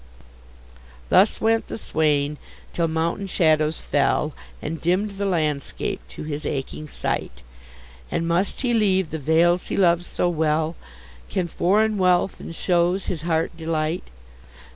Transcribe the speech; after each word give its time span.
Thus 1.09 1.39
went 1.39 1.67
the 1.67 1.77
swain, 1.77 2.39
till 2.73 2.87
mountain 2.87 3.27
shadows 3.27 3.81
fell, 3.83 4.33
And 4.59 4.81
dimm'd 4.81 5.19
the 5.19 5.27
landscape 5.27 5.99
to 6.07 6.23
his 6.23 6.43
aching 6.43 6.87
sight; 6.87 7.43
And 8.09 8.27
must 8.27 8.61
he 8.61 8.73
leave 8.73 9.11
the 9.11 9.19
vales 9.19 9.67
he 9.67 9.77
loves 9.77 10.07
so 10.07 10.27
well! 10.27 10.75
Can 11.29 11.47
foreign 11.47 11.99
wealth, 11.99 12.39
and 12.39 12.55
shows, 12.55 13.05
his 13.05 13.21
heart 13.21 13.55
delight? 13.55 14.05